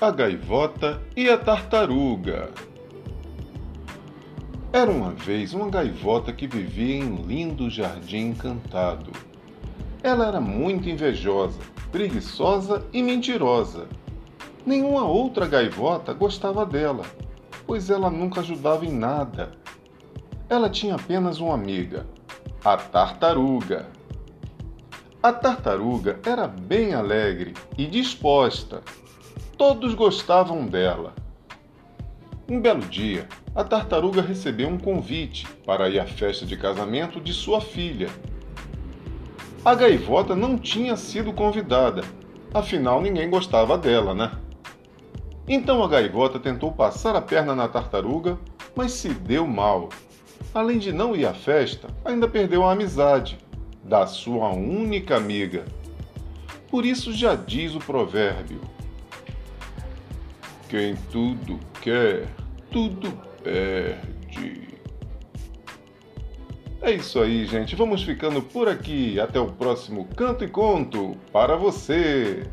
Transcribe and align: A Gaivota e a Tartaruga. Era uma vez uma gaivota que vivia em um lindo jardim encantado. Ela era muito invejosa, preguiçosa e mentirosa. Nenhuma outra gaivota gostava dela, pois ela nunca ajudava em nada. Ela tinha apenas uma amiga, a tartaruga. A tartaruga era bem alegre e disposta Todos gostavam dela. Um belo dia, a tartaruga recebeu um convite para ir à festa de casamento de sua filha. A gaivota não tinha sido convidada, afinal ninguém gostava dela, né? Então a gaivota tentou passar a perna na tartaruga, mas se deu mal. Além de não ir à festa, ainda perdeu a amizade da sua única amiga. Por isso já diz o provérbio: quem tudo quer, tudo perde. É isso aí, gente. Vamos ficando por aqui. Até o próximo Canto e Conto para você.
A 0.00 0.12
Gaivota 0.12 1.02
e 1.16 1.28
a 1.28 1.36
Tartaruga. 1.36 2.50
Era 4.72 4.88
uma 4.88 5.10
vez 5.10 5.52
uma 5.52 5.68
gaivota 5.68 6.32
que 6.32 6.46
vivia 6.46 6.98
em 6.98 7.02
um 7.02 7.26
lindo 7.26 7.68
jardim 7.68 8.28
encantado. 8.28 9.10
Ela 10.00 10.28
era 10.28 10.40
muito 10.40 10.88
invejosa, 10.88 11.58
preguiçosa 11.90 12.86
e 12.92 13.02
mentirosa. 13.02 13.88
Nenhuma 14.64 15.02
outra 15.02 15.48
gaivota 15.48 16.14
gostava 16.14 16.64
dela, 16.64 17.04
pois 17.66 17.90
ela 17.90 18.08
nunca 18.08 18.40
ajudava 18.40 18.86
em 18.86 18.92
nada. 18.92 19.50
Ela 20.48 20.70
tinha 20.70 20.94
apenas 20.94 21.40
uma 21.40 21.54
amiga, 21.54 22.06
a 22.64 22.76
tartaruga. 22.76 23.88
A 25.20 25.32
tartaruga 25.32 26.20
era 26.24 26.46
bem 26.46 26.94
alegre 26.94 27.52
e 27.76 27.84
disposta 27.84 28.80
Todos 29.58 29.92
gostavam 29.92 30.64
dela. 30.66 31.14
Um 32.48 32.60
belo 32.60 32.82
dia, 32.82 33.26
a 33.56 33.64
tartaruga 33.64 34.22
recebeu 34.22 34.68
um 34.68 34.78
convite 34.78 35.48
para 35.66 35.88
ir 35.88 35.98
à 35.98 36.06
festa 36.06 36.46
de 36.46 36.56
casamento 36.56 37.20
de 37.20 37.32
sua 37.32 37.60
filha. 37.60 38.08
A 39.64 39.74
gaivota 39.74 40.36
não 40.36 40.56
tinha 40.56 40.96
sido 40.96 41.32
convidada, 41.32 42.04
afinal 42.54 43.02
ninguém 43.02 43.28
gostava 43.28 43.76
dela, 43.76 44.14
né? 44.14 44.30
Então 45.48 45.82
a 45.82 45.88
gaivota 45.88 46.38
tentou 46.38 46.70
passar 46.70 47.16
a 47.16 47.20
perna 47.20 47.52
na 47.52 47.66
tartaruga, 47.66 48.38
mas 48.76 48.92
se 48.92 49.08
deu 49.08 49.44
mal. 49.44 49.88
Além 50.54 50.78
de 50.78 50.92
não 50.92 51.16
ir 51.16 51.26
à 51.26 51.34
festa, 51.34 51.88
ainda 52.04 52.28
perdeu 52.28 52.62
a 52.62 52.70
amizade 52.70 53.36
da 53.82 54.06
sua 54.06 54.50
única 54.50 55.16
amiga. 55.16 55.64
Por 56.70 56.86
isso 56.86 57.12
já 57.12 57.34
diz 57.34 57.74
o 57.74 57.80
provérbio: 57.80 58.60
quem 60.68 60.94
tudo 61.10 61.58
quer, 61.80 62.26
tudo 62.70 63.10
perde. 63.42 64.68
É 66.80 66.92
isso 66.92 67.20
aí, 67.20 67.44
gente. 67.44 67.74
Vamos 67.74 68.02
ficando 68.04 68.40
por 68.40 68.68
aqui. 68.68 69.18
Até 69.18 69.40
o 69.40 69.46
próximo 69.46 70.06
Canto 70.16 70.44
e 70.44 70.48
Conto 70.48 71.16
para 71.32 71.56
você. 71.56 72.46